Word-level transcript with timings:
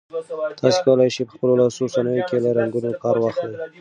تاسي 0.59 0.79
کولای 0.85 1.09
شئ 1.15 1.23
په 1.27 1.33
خپلو 1.35 1.53
لاسي 1.59 1.85
صنایعو 1.95 2.27
کې 2.29 2.37
له 2.43 2.49
رنګونو 2.59 2.91
کار 3.03 3.15
واخلئ. 3.19 3.53